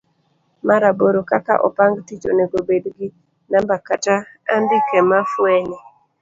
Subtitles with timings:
[0.67, 1.21] mar aboro.
[1.31, 3.07] kaka opang tich onego obed gi
[3.51, 4.15] namba kata
[4.53, 5.79] andike ma fwenye.